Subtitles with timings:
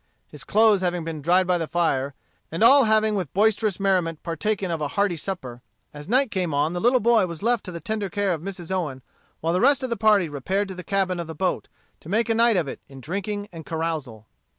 [0.29, 2.15] His clothes having been dried by the fire,
[2.51, 5.61] and all having with boisterous merriment partaken of a hearty supper,
[5.93, 8.71] as night came on the little boy was left to the tender care of Mrs.
[8.71, 9.03] Owen,
[9.41, 11.67] while the rest of the party repaired to the cabin of the boat,
[11.99, 14.25] to make a night of it in drinking and carousal.